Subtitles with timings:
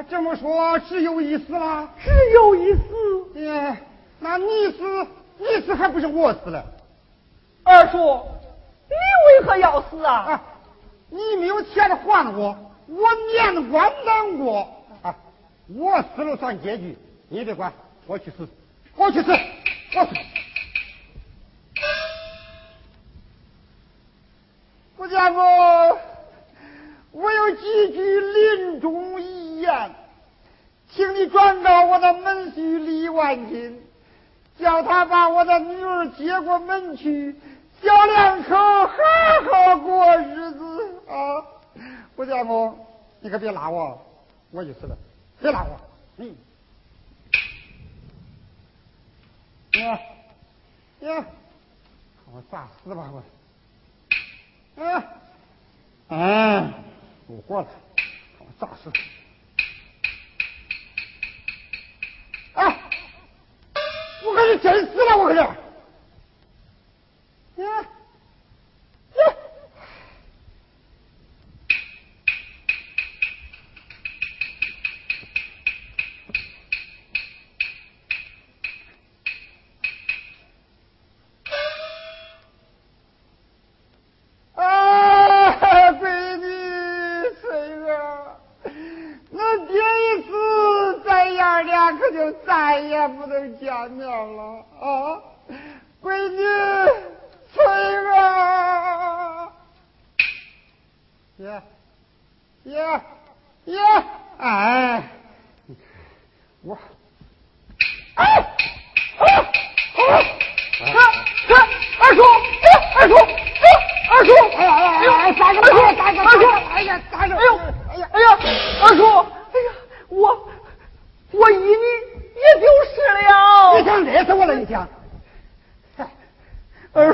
[0.00, 1.86] 啊，这么说只有一死啦？
[2.02, 3.38] 只有一死。
[3.38, 3.76] 耶，
[4.18, 6.64] 那你死，你死还不是我死了？
[7.64, 7.98] 二叔，
[8.88, 8.94] 你
[9.42, 10.14] 为何要死啊？
[10.14, 10.42] 啊，
[11.10, 14.66] 你没有钱还我，我年关难过
[15.02, 15.14] 啊！
[15.68, 16.96] 我死了算结局，
[17.28, 17.70] 你别管，
[18.06, 18.48] 我去死，
[18.96, 19.30] 我去死，
[19.96, 20.10] 我死。
[24.96, 25.38] 顾家父，
[27.12, 29.90] 我有几句临终遗言，
[30.92, 33.80] 请你转告我的门婿李万金，
[34.58, 37.34] 叫他把我的女儿接过门去，
[37.82, 38.94] 小两口好
[39.50, 41.44] 好过日子啊！
[42.16, 42.76] 顾家父，
[43.20, 44.00] 你可别拉我，
[44.50, 44.96] 我就死了，
[45.40, 45.80] 别拉我，
[46.16, 46.34] 嗯。
[49.74, 49.98] 呀
[51.00, 51.24] 呀，
[52.32, 53.22] 我咋死吧我？
[54.76, 55.02] 嗯，
[56.08, 56.72] 嗯，
[57.26, 57.68] 不活了，
[58.40, 58.90] 我咋死？
[58.90, 59.19] 哎，
[64.50, 65.59] 你真死了，我可是。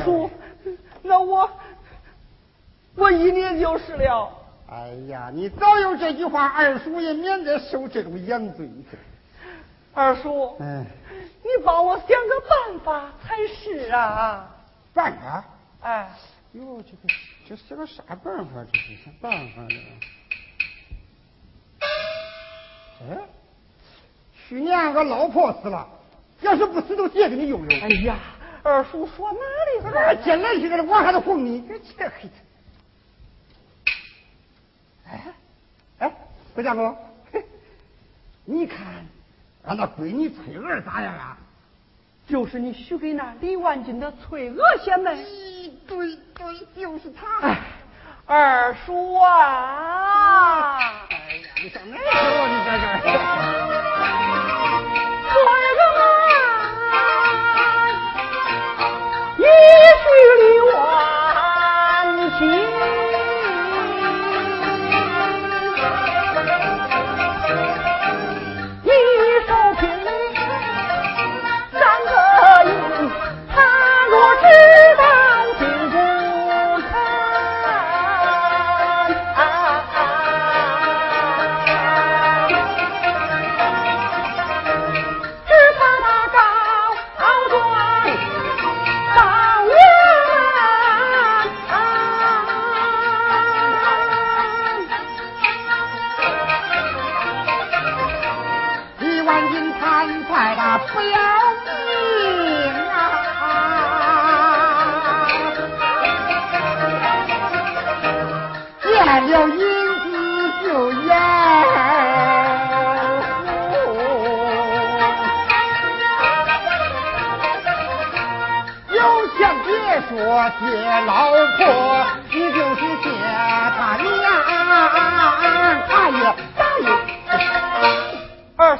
[0.06, 0.30] 叔，
[1.02, 1.50] 那我
[2.94, 4.32] 我一年就是了。
[4.70, 8.70] 哎呀，你早有这句话，二叔也免得受这种洋罪。
[9.92, 10.86] 二叔，嗯，
[11.42, 14.48] 你帮我想个办法才是啊。
[14.94, 15.44] 办法？
[15.80, 16.08] 哎，
[16.52, 17.08] 哟，这个
[17.48, 18.64] 这是个啥办法？
[18.72, 19.74] 这是啥办法呢？
[23.10, 23.18] 哎。
[24.48, 25.88] 去年俺老婆死了，
[26.40, 27.80] 要是不死都借给你用用。
[27.80, 28.16] 哎呀，
[28.66, 30.14] 二叔说哪里话？
[30.14, 31.62] 进来去了，我还得哄你，
[31.96, 32.28] 这黑。
[35.08, 35.22] 哎
[36.00, 36.12] 哎，
[36.52, 36.96] 回家公，
[38.44, 39.06] 你看
[39.64, 41.38] 俺那闺女翠娥咋样啊？
[42.28, 45.24] 就是你许给那李万金的翠娥仙妹。
[45.86, 47.38] 对对，就是她。
[47.46, 47.60] 哎，
[48.26, 50.78] 二叔啊！
[51.08, 52.48] 哎呀，你上哪去了？
[52.48, 53.35] 你在这儿。
[60.02, 60.04] 许
[60.42, 60.55] 里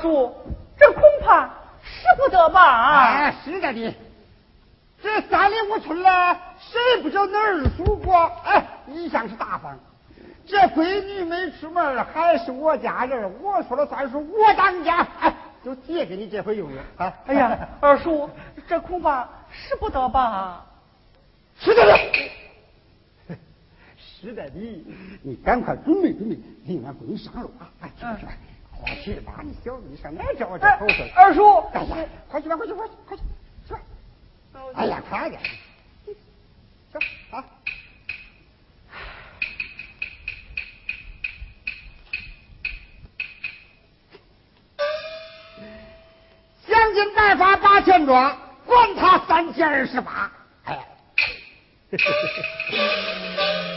[0.06, 0.32] 二叔，
[0.78, 1.50] 这恐怕
[1.82, 3.02] 使不得吧？
[3.02, 3.94] 哎，是的的。
[5.02, 8.14] 这三里五村了，谁不叫那二叔过？
[8.44, 9.76] 哎，一向是大方。
[10.46, 17.12] 这闺女没出门，还是我家人，我说了算数，我当家，哎，就借给你这回用用啊！
[17.26, 18.30] 哎呀， 二叔，
[18.68, 20.64] 这恐怕使不得吧？
[21.58, 21.98] 使得的，
[23.98, 24.84] 使得你，
[25.22, 27.66] 你赶快准备准备，领俺闺女上路啊！
[27.80, 28.26] 哎，去去，
[28.80, 31.10] 快去把，你小子，你上哪找我这口水？
[31.14, 31.96] 二叔，哎呀，
[32.28, 33.22] 快去吧，快去，快去，快去，
[33.66, 33.80] 去吧！
[34.74, 35.40] 哎呀，快点，
[36.04, 36.16] 去
[37.30, 37.44] 啊！
[46.66, 48.36] 想尽办法把钱庄，
[48.66, 50.30] 管他三千二十八。
[50.64, 50.78] 哎。
[51.90, 51.96] 我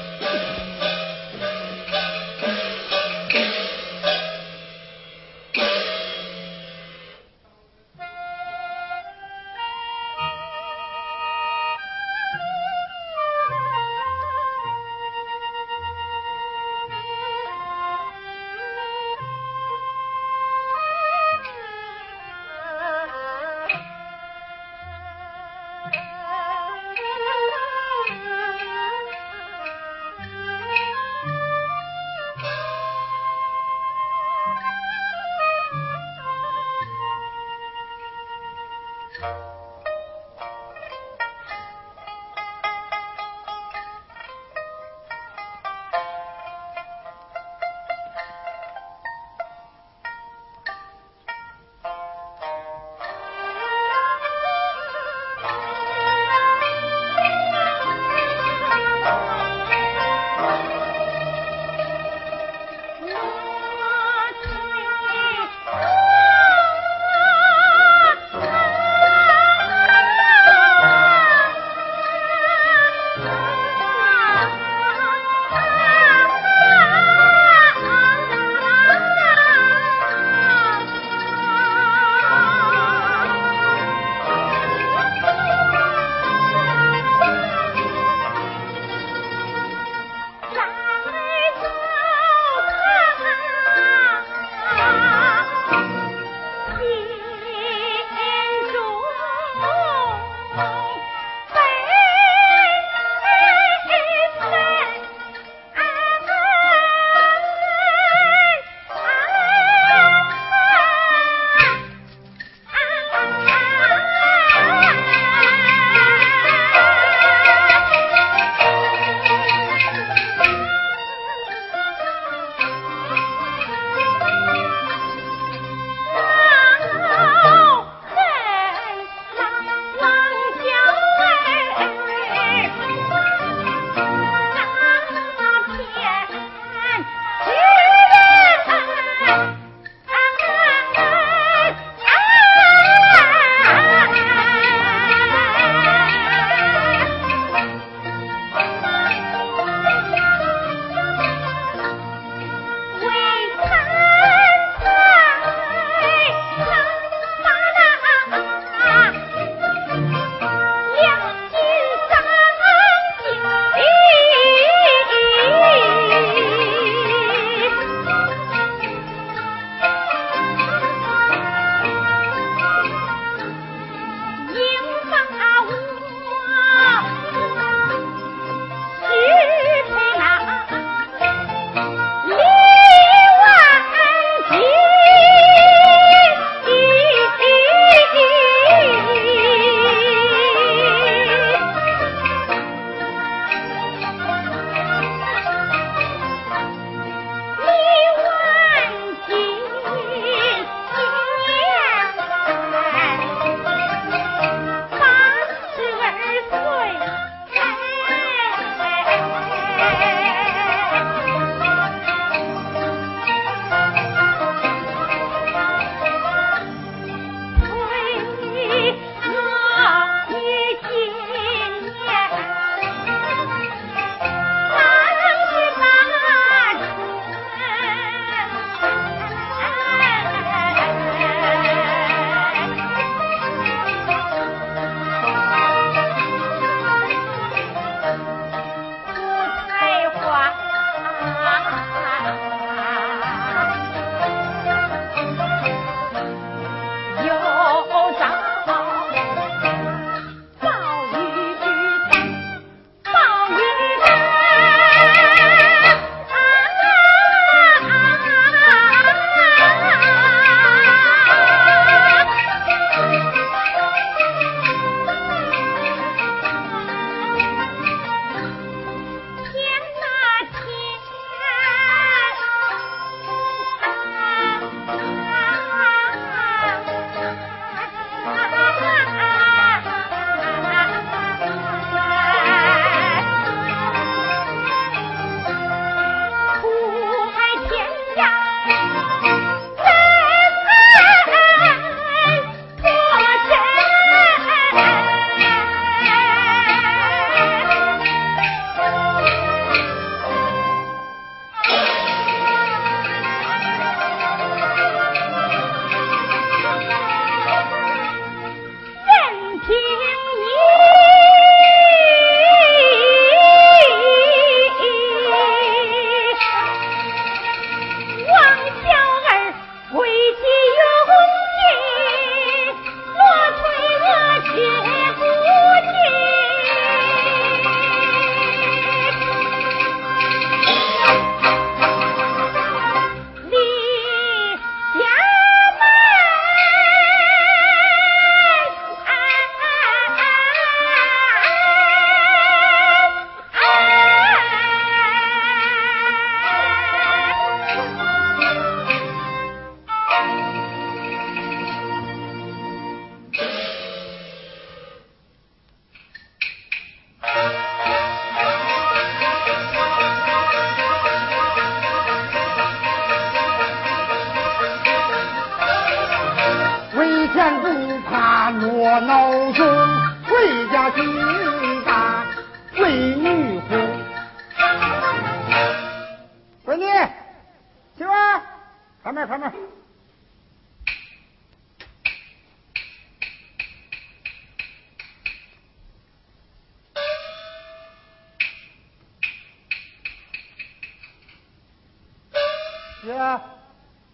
[393.01, 393.39] 姐，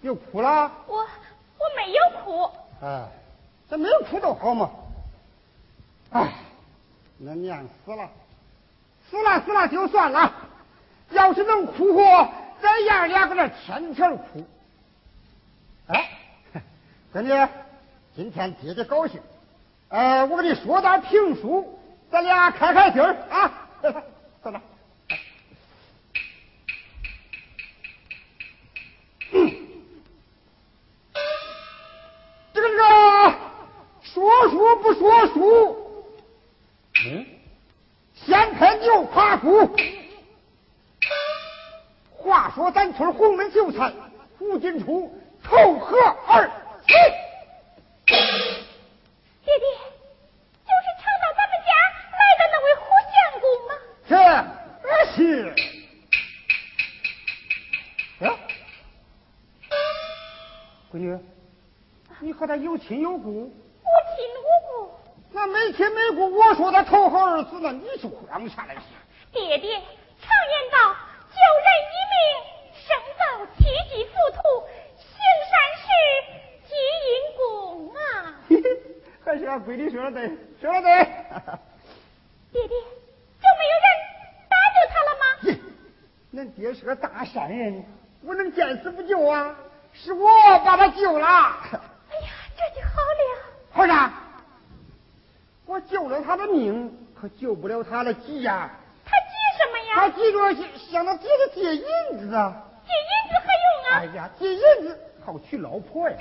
[0.02, 0.72] 又哭了？
[0.88, 2.50] 我我没有哭。
[2.82, 3.08] 哎，
[3.70, 4.70] 这没有哭都好嘛。
[6.12, 6.34] 哎，
[7.18, 8.10] 那娘死了，
[9.10, 10.32] 死了死了就算了。
[11.12, 12.30] 要是能哭活，
[12.62, 14.46] 咱爷儿俩搁这天天哭。
[15.88, 16.10] 哎，
[17.14, 17.48] 闺女，
[18.16, 19.22] 今天爹爹高兴。
[19.90, 21.80] 呃，我给你说段评书，
[22.12, 23.52] 咱俩开开心儿啊。
[24.42, 24.62] 坐那。
[44.66, 45.96] 胡金初投河
[46.26, 46.52] 而死。
[48.08, 48.18] 爹
[49.46, 49.66] 爹，
[50.66, 51.70] 就是常到咱们家
[52.12, 53.72] 来的那位胡相公吗？
[54.10, 54.12] 这
[55.14, 55.54] 是。
[58.22, 58.26] 哎，
[60.92, 61.20] 闺女，
[62.20, 63.30] 你和他有亲有故？
[63.30, 63.52] 无
[64.16, 65.00] 亲无故。
[65.32, 68.76] 那没亲没故，我说他投河而死，那你就慌啥来？
[69.32, 70.96] 爹爹，常言道。
[71.30, 71.68] 救人
[74.26, 74.38] 级浮屠，
[74.98, 75.08] 行
[75.50, 75.88] 善事
[76.68, 76.74] 积
[77.06, 77.98] 阴功啊！
[79.26, 81.04] 还是俺闺女说的对，说的对。
[82.52, 82.78] 爹爹，
[83.42, 83.88] 就没有人
[84.50, 85.24] 搭救他了吗？
[86.34, 87.84] 恁爹是个大善人，
[88.24, 89.56] 我能见死不救啊？
[89.94, 90.30] 是我
[90.66, 91.28] 把他救了。
[91.28, 93.22] 哎呀，这就好了。
[93.72, 94.14] 好啥？
[95.66, 98.70] 我救了他的命，可救不了他的急呀。
[99.06, 99.96] 他急什么呀？
[99.96, 100.54] 他急着
[100.92, 102.65] 向他爹爹借银子啊！
[103.96, 106.18] 哎呀，这日子好娶老婆呀！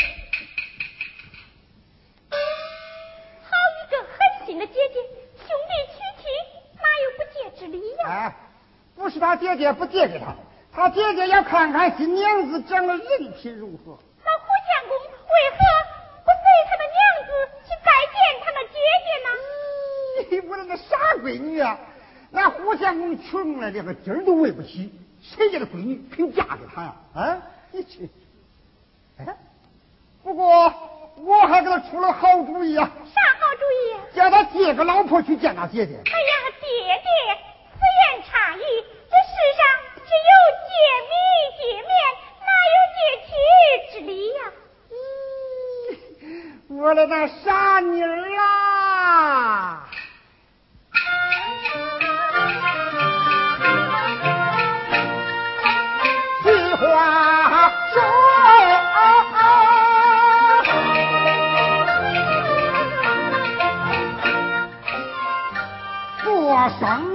[2.31, 3.51] 好
[3.81, 4.95] 一个狠心的姐姐，
[5.37, 6.29] 兄弟娶妻
[6.77, 8.07] 哪有不借之理呀？
[8.07, 8.33] 哎，
[8.95, 10.37] 不是他姐姐不借给他，
[10.73, 13.99] 他姐姐要看看新娘子长得人品如何。
[14.25, 15.59] 那胡相公为何
[16.23, 17.31] 不随他的娘子
[17.65, 18.79] 去拜见他的姐
[20.31, 20.49] 姐呢？
[20.49, 21.77] 我那个傻闺女啊！
[22.31, 26.95] 那胡相公穷了，连个鸡儿都喂不起，谁家的闺女肯嫁给他呀？
[27.15, 27.43] 啊，
[27.75, 28.09] 你去！
[29.19, 29.27] 哎，
[30.23, 30.73] 不过
[31.17, 32.89] 我还给他出了好主意啊！
[33.05, 34.17] 啥好主意？
[34.17, 35.95] 叫他借个老婆去见他姐姐。
[35.95, 37.03] 哎呀，爹爹，
[37.73, 38.61] 此言差矣。
[39.11, 39.61] 这世上
[39.97, 40.31] 只有
[40.65, 40.71] 借
[41.11, 41.13] 米
[41.59, 41.89] 借面，
[42.41, 43.29] 哪有借妻
[43.91, 44.41] 之理呀？
[46.71, 49.84] 咦， 我的那傻妮儿啊！
[66.81, 67.14] 做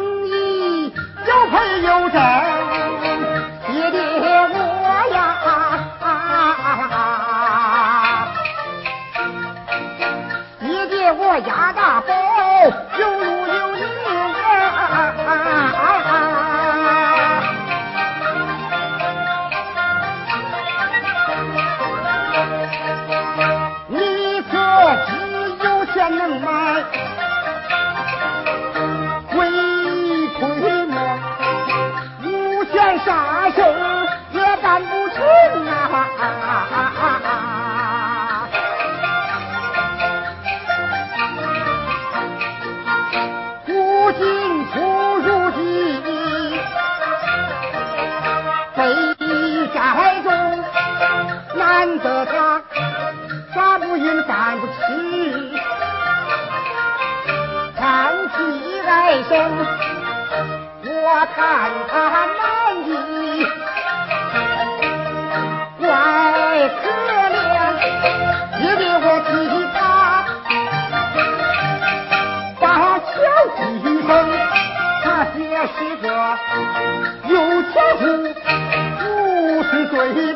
[80.00, 80.34] 不是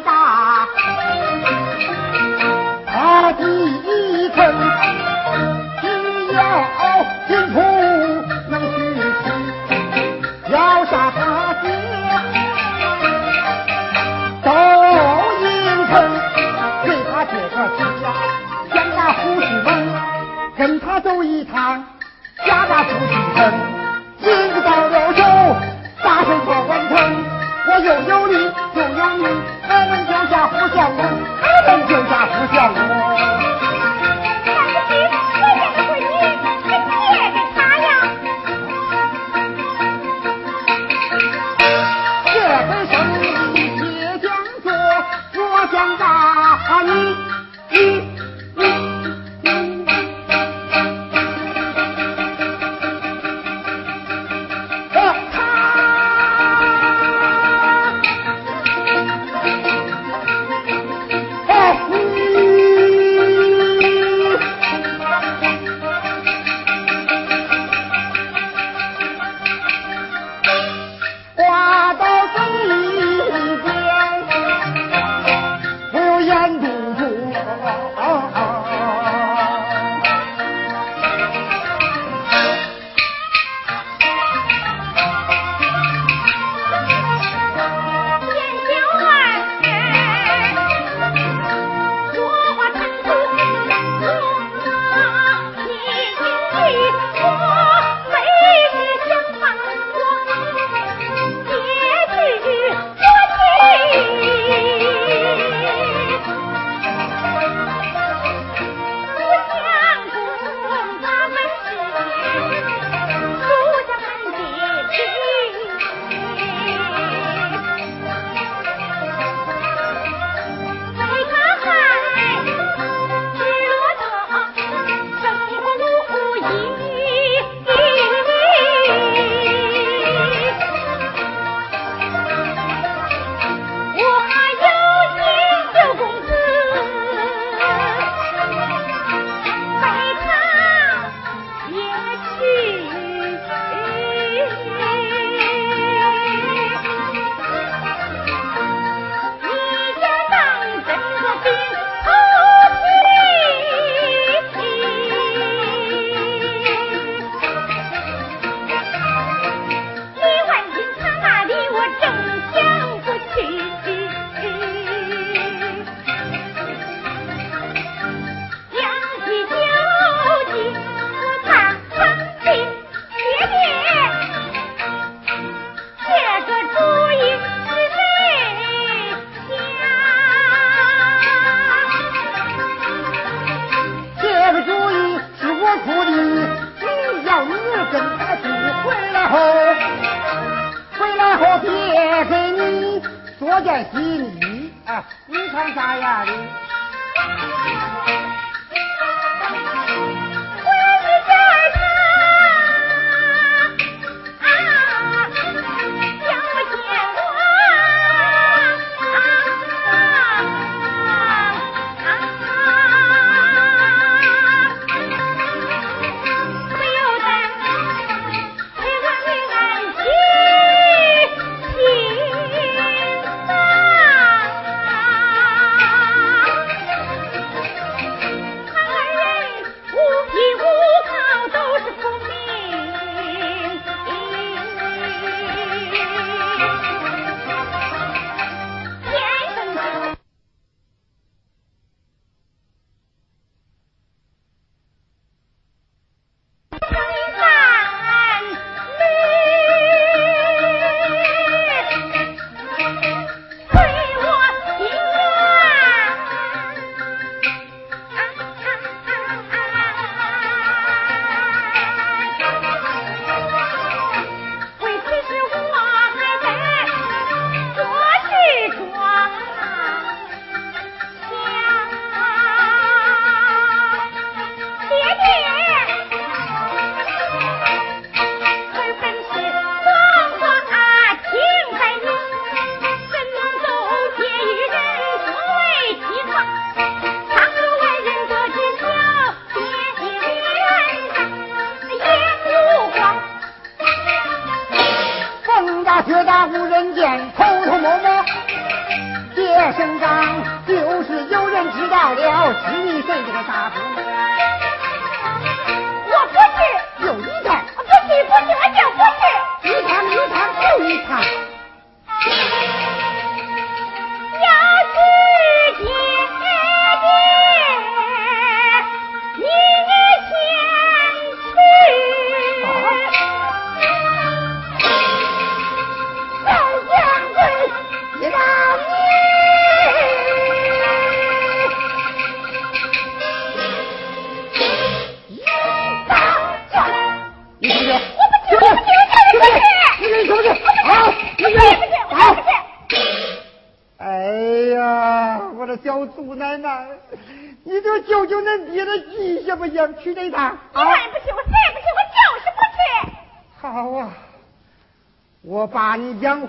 [193.55, 196.33] 我在洗米，啊，你看咋样的？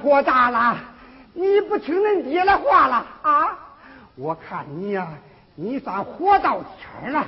[0.04, 0.76] 活大了，
[1.32, 3.58] 你不听恁爹的话了啊？
[4.16, 5.08] 我看你呀，
[5.56, 7.26] 你算活到天了。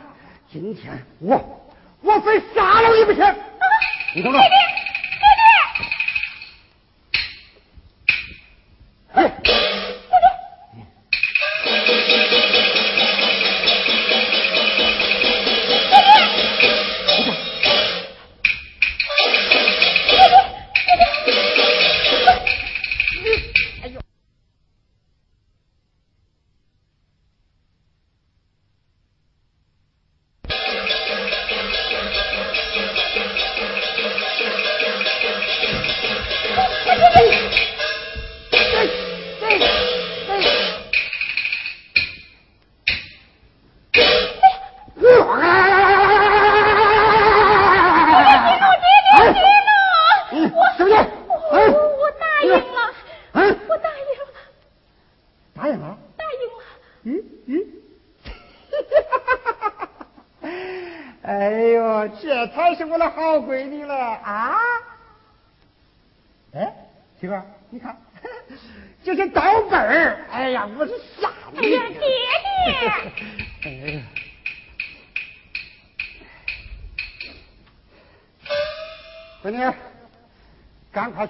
[0.53, 1.67] 今天我
[2.03, 3.35] 我非杀了你不行！
[4.15, 4.41] 你等等。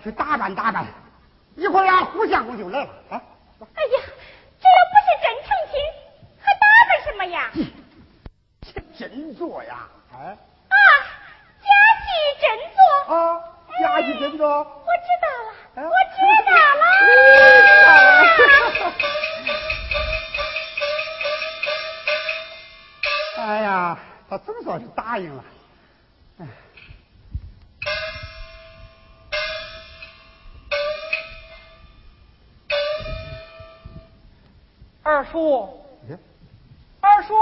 [0.03, 0.87] 去打扮打扮，
[1.57, 3.21] 一会儿啊，胡相公就来了啊！
[3.75, 3.99] 哎呀，
[4.61, 5.75] 这又不是真成亲，
[6.41, 7.51] 还打扮什么呀？
[8.63, 9.89] 这真做呀！
[10.13, 10.77] 哎啊，
[11.61, 12.07] 假戏
[12.41, 12.79] 真做
[13.17, 13.17] 啊，
[13.81, 14.47] 假戏真做。
[14.49, 14.63] 我
[15.03, 16.83] 知道了，我知道了。
[23.43, 23.99] 哎呀，
[24.29, 25.45] 他总算是答应了。
[26.39, 26.47] 二
[35.37, 35.69] 叔，
[37.03, 37.35] 二叔，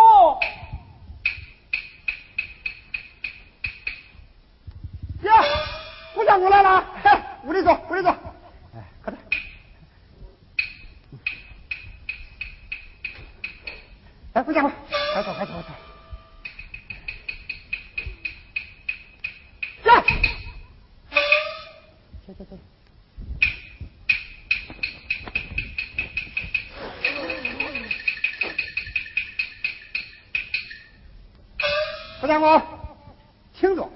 [5.22, 5.32] 呀，
[6.12, 7.10] 姑娘我来了，嘿
[7.44, 8.10] 屋里坐，屋里坐，
[8.74, 9.22] 哎，快点，
[14.32, 14.72] 哎，胡相公，
[15.12, 15.73] 快走，快走，快坐。
[32.24, 32.62] 胡相公，
[33.52, 33.86] 请坐。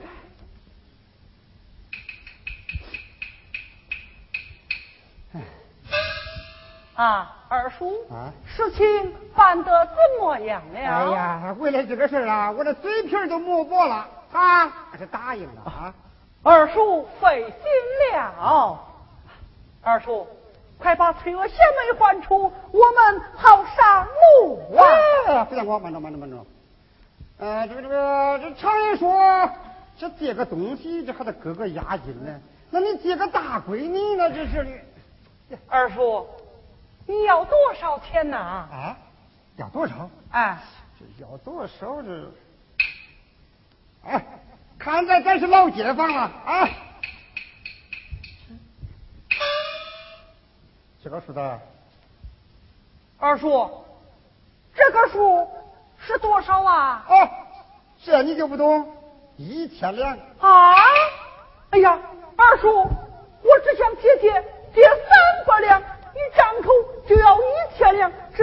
[6.95, 10.79] 啊，二叔，啊，事情办得怎么样了？
[10.79, 15.95] 哎呀，为了这个事啊，我的嘴皮都磨薄了啊，是答应了啊。
[16.43, 18.79] 二叔费心了。
[19.81, 20.29] 二叔，
[20.77, 24.07] 快把崔娥贤妹唤出，我们好上
[24.45, 25.45] 路啊！
[25.47, 26.37] 胡相公，慢着，慢着，慢着。
[27.39, 29.49] 呃，这个这个，这常人说，
[29.97, 32.41] 这借个东西，这还得搁个押金呢。
[32.71, 34.71] 那你借个大闺女，那这是的。
[35.69, 36.27] 二叔，
[37.07, 38.37] 你要多少钱呢？
[38.37, 38.97] 啊，
[39.57, 40.11] 要多少？
[40.33, 40.59] 哎，
[40.99, 42.33] 这要多少这？
[44.05, 44.25] 哎，
[44.77, 46.69] 看在咱是老街坊了啊。
[51.05, 51.61] 这个数的。
[53.19, 53.85] 二叔，
[54.75, 55.49] 这个数。
[56.09, 57.05] 是多少啊？
[57.07, 57.29] 哦，
[58.03, 58.89] 这你就不懂，
[59.37, 60.73] 一千两啊！
[61.69, 61.99] 哎呀，
[62.35, 64.33] 二叔，我只想借借
[64.75, 66.71] 借三百两，你张口
[67.07, 68.43] 就要一千两，这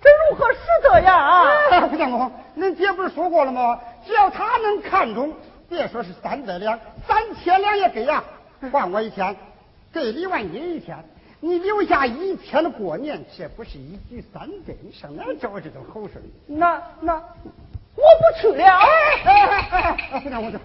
[0.00, 1.88] 这如何使得呀？
[1.90, 3.80] 不相公，恁姐不是说过了吗？
[4.06, 5.34] 只要他能看中，
[5.68, 8.22] 别说是三百两，三千两也给呀，
[8.70, 9.34] 还我一千，
[9.92, 10.96] 给李万金一千，
[11.40, 14.76] 你留下一天的过年，这不是一举三得？
[14.82, 17.22] 你上哪找这种好事那那我
[17.96, 18.64] 不去了。
[18.64, 18.88] 哎
[19.24, 20.58] 哎哎哎不让我走。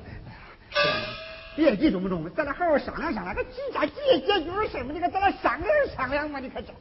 [1.56, 2.30] 别急，中不中？
[2.36, 6.74] 咱俩好好商量商量，这几家几业解决的事嘛，你看咱俩商量商量嘛，你看这。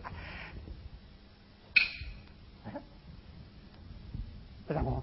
[4.66, 5.00] 不相公，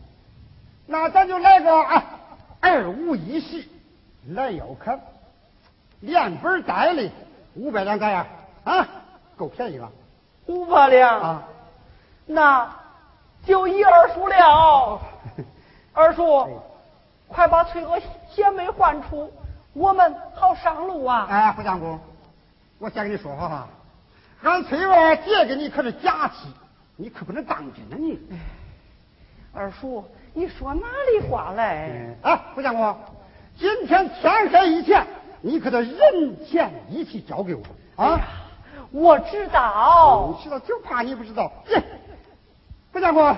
[0.87, 2.19] 那咱就来个啊，
[2.59, 3.63] 二五一十
[4.27, 4.99] 来要看，
[6.01, 7.09] 连本带利
[7.53, 8.27] 五百两咋样？
[8.63, 8.87] 啊，
[9.35, 9.91] 够便宜了，
[10.45, 11.43] 五百两啊，
[12.25, 12.69] 那
[13.45, 15.01] 就一二叔了。
[15.93, 16.61] 二叔，
[17.27, 19.31] 快把翠娥贤妹唤出，
[19.73, 21.27] 我们好上路啊！
[21.29, 21.99] 哎，胡相公，
[22.79, 23.67] 我先跟你说好哈，
[24.43, 26.47] 俺翠娥借给你可是假期，
[26.95, 28.19] 你可不能当真呢你。
[29.53, 32.15] 二叔，你说哪里话来？
[32.21, 32.95] 啊，胡相公，
[33.57, 35.05] 今天天黑以前，
[35.41, 37.61] 你可得人钱一起交给我
[37.97, 38.19] 啊！
[38.91, 41.51] 我知道，你知道就怕你不知道。
[42.91, 43.35] 不家伙，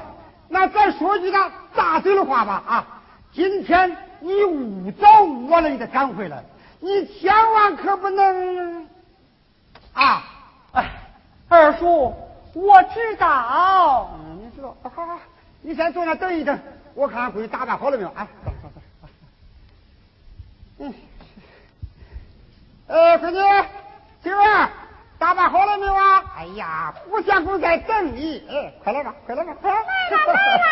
[0.49, 2.87] 那咱说句那大嘴的话吧啊！
[3.31, 6.43] 今天你误早误晚了，你得赶回来，
[6.79, 8.87] 你千万可不能
[9.93, 10.23] 啊！
[10.71, 10.89] 哎，
[11.47, 12.15] 二叔，
[12.53, 14.09] 我知道。
[14.25, 15.19] 嗯，你知道，好好。
[15.61, 16.59] 你先坐那等一等，
[16.95, 18.09] 我看看闺女打扮好了没有？
[18.15, 18.81] 哎，走走走。
[20.79, 20.93] 嗯，
[22.87, 23.67] 呃，闺女，
[24.23, 24.69] 媳妇儿，
[25.23, 26.21] 打扮好了没有啊？
[26.38, 30.63] 哎呀，胡相公在等你，哎，快来吧，快来吧，来快来了。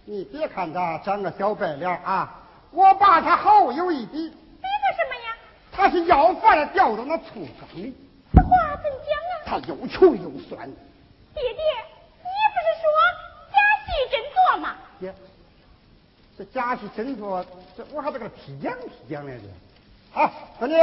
[0.05, 4.29] 你别看他长个小白脸啊，我把他好友一比。
[4.29, 5.37] 比个什么呀？
[5.73, 7.95] 他是要饭的掉到那醋缸里。
[8.33, 9.35] 此话怎讲啊？
[9.47, 10.69] 他又穷又酸。
[11.35, 11.63] 爹爹，
[12.23, 12.85] 你不是说
[13.53, 14.75] 假戏真做吗？
[15.01, 15.15] 爹，
[16.37, 17.45] 这假戏真做，
[17.77, 20.21] 这我还得给他批讲批讲来着。
[20.21, 20.75] 啊，说你。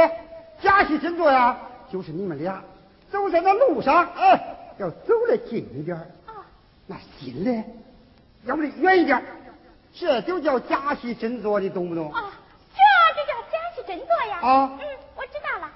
[0.60, 1.56] 假戏真做呀，
[1.90, 2.62] 就是你们俩
[3.10, 6.44] 走在那路上，哎，要走得近一点啊，
[6.86, 7.64] 那心呢，
[8.44, 9.22] 要离远一点
[9.94, 12.12] 这就叫假戏真做，你懂不懂？
[12.12, 12.32] 啊，
[12.74, 12.80] 这
[13.14, 14.40] 就叫假戏真做呀。
[14.40, 15.70] 啊，嗯，我知道了。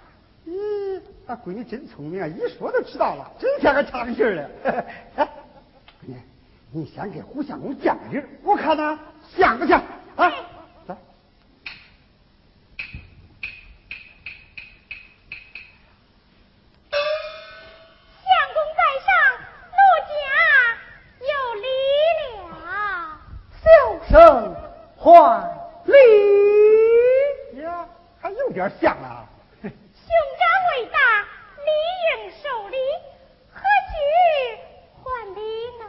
[0.47, 4.51] 咦，那闺女真聪明啊，一说就知道了，真像个唱戏的。
[5.17, 5.29] 哎，
[6.03, 6.17] 闺女，
[6.73, 8.99] 你先给胡相公讲个我看他
[9.37, 9.83] 像不像
[10.17, 10.33] 啊？
[24.09, 24.55] 生
[24.97, 25.03] 还
[25.85, 27.87] 礼呀，
[28.21, 29.27] 还有点像啊。
[29.61, 29.71] 兄
[30.39, 30.97] 长伟大，
[31.67, 31.69] 理
[32.07, 32.77] 应受礼，
[33.53, 33.95] 何须
[35.03, 35.05] 还
[35.35, 35.41] 礼
[35.81, 35.83] 呢？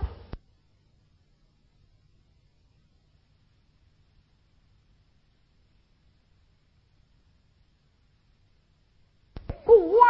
[9.64, 10.04] 故而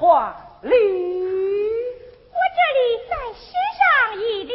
[0.62, 0.70] 礼。
[2.32, 3.44] 我这里在诗
[3.78, 3.80] 上
[4.18, 4.52] 一礼。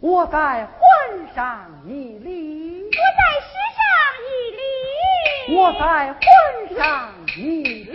[0.00, 0.78] 我在婚
[1.34, 3.82] 上一礼，我在诗上
[4.22, 4.62] 一礼，
[5.56, 6.22] 我在婚
[6.76, 7.38] 上一
[7.82, 7.92] 礼。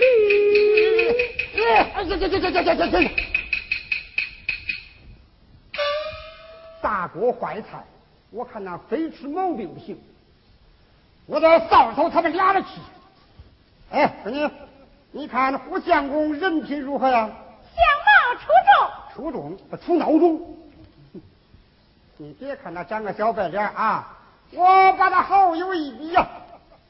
[1.55, 2.35] 哎呀呀呀呀
[2.67, 3.09] 呀呀呀！
[6.81, 7.81] 大锅坏菜，
[8.63, 9.99] 那非出毛病不行。
[11.25, 12.69] 我得扫扫他们俩的气。
[13.91, 14.49] 哎，闺女，
[15.11, 17.29] 你看胡相公人品如何呀？
[17.75, 18.73] 相貌出众。
[19.13, 20.57] 出众不出孬种。
[22.17, 24.17] 你别看他长个小白脸啊，
[24.51, 26.27] 我把他好友一比呀。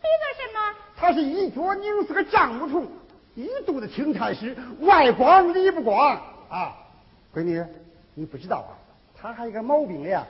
[0.02, 0.78] 比个什么？
[0.96, 2.88] 他是一脚拧死个丈母虫，
[3.36, 6.18] 一肚子青菜屎，外光里不光
[6.50, 6.76] 啊！
[7.34, 7.64] 闺女，
[8.14, 8.72] 你不知道啊，
[9.20, 10.26] 他还有个毛病呀。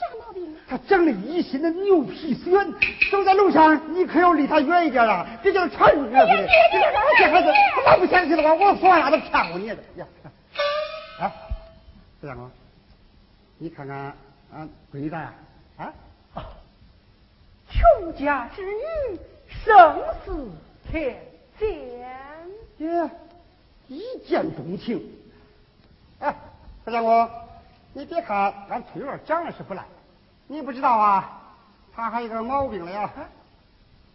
[0.00, 0.56] 啥毛病？
[0.66, 2.72] 他长了一身的牛皮癣，
[3.10, 6.26] 走在路上你可要离他远一点啊，别叫他缠住你了。
[7.18, 7.52] 这孩子，
[7.84, 10.06] 他不相信的话，我说啥都骗过你的呀！
[11.20, 11.30] 啊，
[12.22, 12.50] 这样吗？
[13.58, 15.34] 你看看，啊，闺女咋样
[15.76, 15.92] 啊？
[17.68, 19.18] 穷家之女，
[19.64, 20.50] 生死
[20.90, 21.20] 天
[21.58, 21.68] 见。
[22.78, 23.10] 耶，
[23.86, 25.00] 一见钟情。
[26.20, 26.34] 哎，
[26.84, 27.28] 大相公，
[27.92, 29.82] 你别看俺翠儿长得是不赖，
[30.46, 31.28] 你不知道啊，
[31.94, 33.10] 他还有个毛病了呀。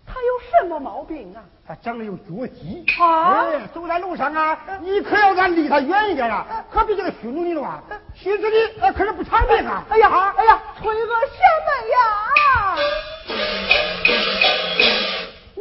[0.07, 1.43] 他有什么毛病啊？
[1.67, 3.43] 他长得有脚疾啊！
[3.73, 7.83] 走在路上啊，你可要咱离他远一点啊，可别叫他熏着你了啊！
[8.13, 9.83] 熏死你，可是不偿命啊！
[9.89, 12.77] 哎呀，哎呀，崔个什么呀？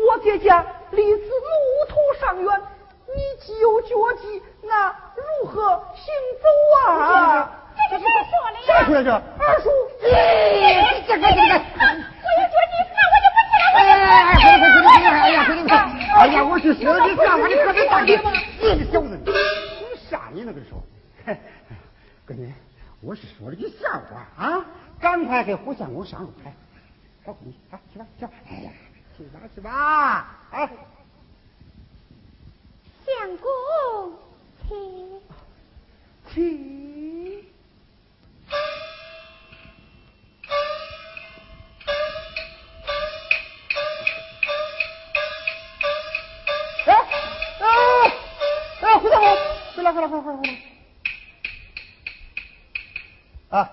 [0.07, 0.51] 我姐姐
[0.91, 2.63] 离此路途尚远，
[3.07, 3.89] 你既有脚
[4.21, 7.51] 气，那如何行走啊？
[7.99, 8.69] 谁说的呀？
[8.85, 9.09] 谁说的？
[9.39, 9.69] 二叔，
[10.01, 10.07] 你
[11.07, 13.65] 这个这个，我有脚气，那我就不去了。
[13.75, 13.91] 哎呀，
[14.35, 15.07] 快点快点快点！
[15.13, 16.05] 哎呀，快点快点！
[16.15, 17.47] 哎呀，我是说你干嘛？
[17.47, 18.13] 你可别打你！
[18.61, 19.31] 你小子，你
[20.09, 20.83] 啥你那个说？
[22.27, 22.53] 闺女，
[23.01, 24.65] 我是说了句笑话啊！
[25.01, 26.53] 赶快给胡相公上路来，
[27.25, 28.33] 小闺女，啊，去吧去吧！
[28.51, 28.71] 哎呀，
[29.17, 29.71] 去吧去吧！
[30.51, 30.71] 啊，
[33.05, 33.51] 相公，
[34.67, 35.21] 请
[36.33, 37.54] 请。
[46.87, 46.95] 哎
[47.61, 47.65] 哎
[48.83, 49.17] 哎，回来，
[49.77, 50.39] 回来，回来！
[53.51, 53.71] 啊，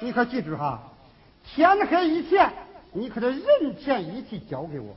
[0.00, 0.80] 你可记住哈，
[1.44, 2.52] 天黑以前，
[2.92, 4.96] 你可得人前一起交给我。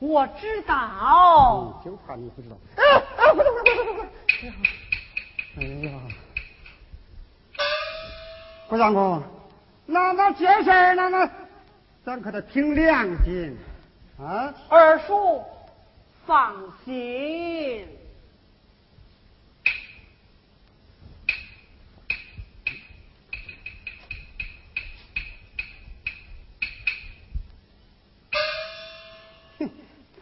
[0.00, 0.74] 我知道。
[0.74, 2.56] 嗯，就怕你不知道。
[2.76, 2.82] 哎
[3.16, 3.32] 哎！
[3.32, 4.06] 快快快快快！
[5.56, 6.13] 哎呀，哎呀。
[8.66, 9.22] 郭相公，
[9.86, 11.30] 那那这事儿那那，
[12.04, 13.56] 咱可得凭良心
[14.18, 14.52] 啊。
[14.68, 15.42] 二叔，
[16.26, 17.86] 放心。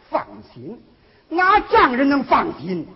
[0.09, 0.79] 放心，
[1.29, 2.87] 哪丈人能放心？